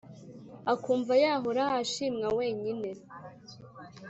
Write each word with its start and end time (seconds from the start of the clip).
akumva 0.73 1.13
yahora 1.23 1.63
ashimwa 1.81 2.27
wenyine, 2.37 2.89